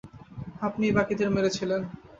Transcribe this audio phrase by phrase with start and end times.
[0.61, 1.81] আপনিই বাকিদের মেরেছিলেন।